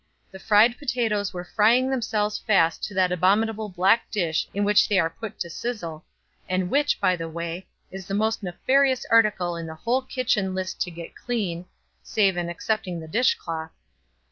The 0.31 0.39
fried 0.39 0.79
potatoes 0.79 1.31
were 1.31 1.43
frying 1.43 1.91
themselves 1.91 2.39
fast 2.39 2.83
to 2.85 2.95
that 2.95 3.11
abominable 3.11 3.69
black 3.69 4.09
dish 4.09 4.47
in 4.51 4.63
which 4.63 4.87
they 4.89 4.97
are 4.97 5.11
put 5.11 5.39
to 5.41 5.47
sizzle, 5.47 6.03
and 6.49 6.71
which, 6.71 6.99
by 6.99 7.15
the 7.15 7.29
way, 7.29 7.67
is 7.91 8.07
the 8.07 8.15
most 8.15 8.41
nefarious 8.41 9.05
article 9.11 9.55
in 9.55 9.67
the 9.67 9.73
entire 9.79 10.01
kitchen 10.09 10.55
list 10.55 10.81
to 10.81 10.89
get 10.89 11.15
clean 11.15 11.67
(save 12.01 12.35
and 12.35 12.49
excepting 12.49 12.99
the 12.99 13.07
dish 13.07 13.35
cloth). 13.35 13.69